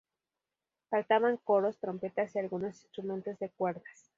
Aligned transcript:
Faltaban 0.89 1.37
coros, 1.37 1.77
trompetas 1.77 2.35
y 2.35 2.39
algunos 2.39 2.81
instrumentos 2.81 3.37
de 3.37 3.51
cuerdas. 3.51 4.09